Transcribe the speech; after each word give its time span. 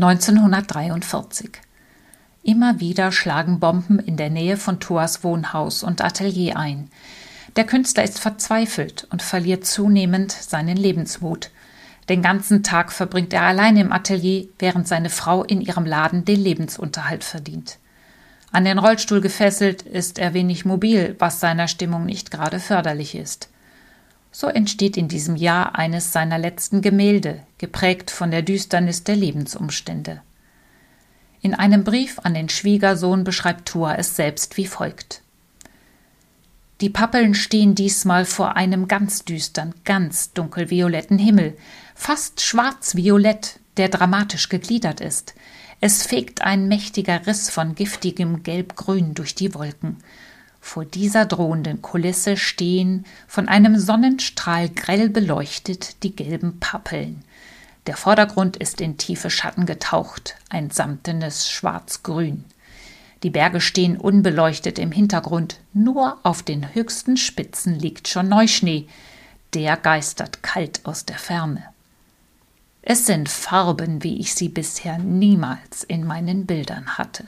1943. 0.00 1.50
Immer 2.44 2.78
wieder 2.78 3.10
schlagen 3.10 3.58
Bomben 3.58 3.98
in 3.98 4.16
der 4.16 4.30
Nähe 4.30 4.56
von 4.56 4.78
Thoas 4.78 5.24
Wohnhaus 5.24 5.82
und 5.82 6.00
Atelier 6.00 6.56
ein. 6.56 6.88
Der 7.56 7.64
Künstler 7.64 8.04
ist 8.04 8.20
verzweifelt 8.20 9.08
und 9.10 9.22
verliert 9.22 9.66
zunehmend 9.66 10.30
seinen 10.30 10.76
Lebensmut. 10.76 11.50
Den 12.08 12.22
ganzen 12.22 12.62
Tag 12.62 12.92
verbringt 12.92 13.32
er 13.32 13.42
allein 13.42 13.76
im 13.76 13.90
Atelier, 13.90 14.46
während 14.60 14.86
seine 14.86 15.10
Frau 15.10 15.42
in 15.42 15.60
ihrem 15.60 15.84
Laden 15.84 16.24
den 16.24 16.38
Lebensunterhalt 16.38 17.24
verdient. 17.24 17.78
An 18.52 18.64
den 18.64 18.78
Rollstuhl 18.78 19.20
gefesselt 19.20 19.82
ist 19.82 20.20
er 20.20 20.32
wenig 20.32 20.64
mobil, 20.64 21.16
was 21.18 21.40
seiner 21.40 21.66
Stimmung 21.66 22.06
nicht 22.06 22.30
gerade 22.30 22.60
förderlich 22.60 23.16
ist. 23.16 23.48
So 24.40 24.46
entsteht 24.46 24.96
in 24.96 25.08
diesem 25.08 25.34
Jahr 25.34 25.76
eines 25.76 26.12
seiner 26.12 26.38
letzten 26.38 26.80
Gemälde, 26.80 27.42
geprägt 27.58 28.12
von 28.12 28.30
der 28.30 28.42
Düsternis 28.42 29.02
der 29.02 29.16
Lebensumstände. 29.16 30.22
In 31.40 31.54
einem 31.54 31.82
Brief 31.82 32.20
an 32.22 32.34
den 32.34 32.48
Schwiegersohn 32.48 33.24
beschreibt 33.24 33.68
Thua 33.68 33.96
es 33.96 34.14
selbst 34.14 34.56
wie 34.56 34.66
folgt. 34.66 35.22
Die 36.80 36.88
Pappeln 36.88 37.34
stehen 37.34 37.74
diesmal 37.74 38.24
vor 38.24 38.54
einem 38.54 38.86
ganz 38.86 39.24
düstern, 39.24 39.74
ganz 39.84 40.32
dunkelvioletten 40.34 41.18
Himmel, 41.18 41.58
fast 41.96 42.40
schwarz-violett, 42.40 43.58
der 43.76 43.88
dramatisch 43.88 44.48
gegliedert 44.48 45.00
ist. 45.00 45.34
Es 45.80 46.04
fegt 46.04 46.42
ein 46.42 46.68
mächtiger 46.68 47.26
Riss 47.26 47.50
von 47.50 47.74
giftigem 47.74 48.44
Gelbgrün 48.44 49.14
durch 49.14 49.34
die 49.34 49.52
Wolken. 49.52 49.96
Vor 50.68 50.84
dieser 50.84 51.24
drohenden 51.24 51.80
Kulisse 51.80 52.36
stehen, 52.36 53.06
von 53.26 53.48
einem 53.48 53.78
Sonnenstrahl 53.78 54.68
grell 54.68 55.08
beleuchtet, 55.08 56.02
die 56.02 56.14
gelben 56.14 56.60
Pappeln. 56.60 57.24
Der 57.86 57.96
Vordergrund 57.96 58.58
ist 58.58 58.82
in 58.82 58.98
tiefe 58.98 59.30
Schatten 59.30 59.64
getaucht, 59.64 60.36
ein 60.50 60.70
samtenes 60.70 61.48
Schwarz-Grün. 61.48 62.44
Die 63.22 63.30
Berge 63.30 63.62
stehen 63.62 63.96
unbeleuchtet 63.96 64.78
im 64.78 64.92
Hintergrund, 64.92 65.58
nur 65.72 66.18
auf 66.22 66.42
den 66.42 66.74
höchsten 66.74 67.16
Spitzen 67.16 67.78
liegt 67.78 68.06
schon 68.06 68.28
Neuschnee, 68.28 68.88
der 69.54 69.78
geistert 69.78 70.42
kalt 70.42 70.84
aus 70.84 71.06
der 71.06 71.16
Ferne. 71.16 71.64
Es 72.82 73.06
sind 73.06 73.30
Farben, 73.30 74.04
wie 74.04 74.18
ich 74.18 74.34
sie 74.34 74.50
bisher 74.50 74.98
niemals 74.98 75.82
in 75.82 76.04
meinen 76.04 76.44
Bildern 76.44 76.98
hatte. 76.98 77.24